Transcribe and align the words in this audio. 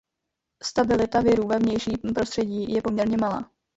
Stabilita 0.63 1.21
virů 1.21 1.47
ve 1.47 1.59
vnějším 1.59 1.97
prostředí 2.15 2.73
je 2.73 2.81
poměrně 2.81 3.17
malá. 3.17 3.51